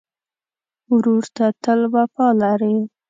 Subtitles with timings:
[0.93, 2.75] ورور ته تل وفا لرې.